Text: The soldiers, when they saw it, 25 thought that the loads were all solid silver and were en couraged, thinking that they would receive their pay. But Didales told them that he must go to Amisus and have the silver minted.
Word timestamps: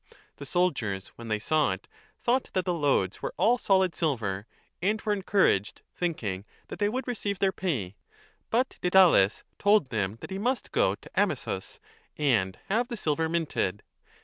The 0.37 0.47
soldiers, 0.47 1.09
when 1.09 1.27
they 1.27 1.37
saw 1.37 1.73
it, 1.73 1.83
25 1.83 1.91
thought 2.23 2.49
that 2.53 2.65
the 2.65 2.73
loads 2.73 3.21
were 3.21 3.35
all 3.37 3.59
solid 3.59 3.93
silver 3.93 4.47
and 4.81 4.99
were 4.99 5.13
en 5.13 5.21
couraged, 5.21 5.83
thinking 5.93 6.43
that 6.69 6.79
they 6.79 6.89
would 6.89 7.07
receive 7.07 7.37
their 7.37 7.51
pay. 7.51 7.95
But 8.49 8.77
Didales 8.81 9.43
told 9.59 9.91
them 9.91 10.17
that 10.21 10.31
he 10.31 10.39
must 10.39 10.71
go 10.71 10.95
to 10.95 11.11
Amisus 11.15 11.79
and 12.17 12.57
have 12.65 12.87
the 12.87 12.97
silver 12.97 13.29
minted. 13.29 13.83